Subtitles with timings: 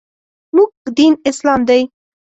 [0.55, 1.81] موږ دین اسلام دی.